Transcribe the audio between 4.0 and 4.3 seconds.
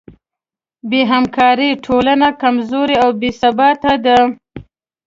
ده.